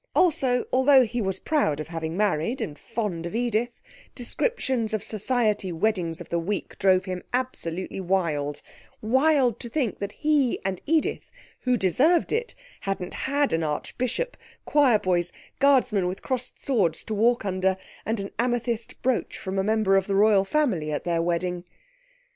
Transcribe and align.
Also, 0.15 0.65
although 0.73 1.05
he 1.05 1.21
was 1.21 1.39
proud 1.39 1.79
of 1.79 1.89
having 1.89 2.17
married, 2.17 2.59
and 2.59 2.79
fond 2.79 3.27
of 3.27 3.35
Edith, 3.35 3.79
descriptions 4.15 4.95
of 4.95 5.03
'Society 5.03 5.71
Weddings 5.71 6.19
of 6.19 6.29
the 6.29 6.39
Week' 6.39 6.75
drove 6.79 7.05
him 7.05 7.21
absolutely 7.35 7.99
wild 7.99 8.63
wild 9.03 9.59
to 9.59 9.69
think 9.69 9.99
that 9.99 10.13
he 10.13 10.57
and 10.65 10.81
Edith, 10.87 11.31
who 11.65 11.77
deserved 11.77 12.31
it, 12.31 12.55
hadn't 12.79 13.13
had 13.13 13.53
an 13.53 13.61
Archbishop, 13.61 14.35
choirboys, 14.65 15.31
guardsmen 15.59 16.07
with 16.07 16.23
crossed 16.23 16.59
swords 16.65 17.03
to 17.03 17.13
walk 17.13 17.45
under, 17.45 17.77
and 18.03 18.19
an 18.19 18.31
amethyst 18.39 18.99
brooch 19.03 19.37
from 19.37 19.59
a 19.59 19.63
member 19.63 19.97
of 19.97 20.07
the 20.07 20.15
Royal 20.15 20.43
Family 20.45 20.91
at 20.91 21.03
their 21.03 21.21
wedding. 21.21 21.63